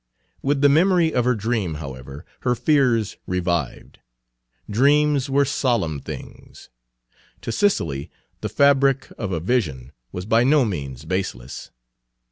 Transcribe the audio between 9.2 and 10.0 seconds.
a vision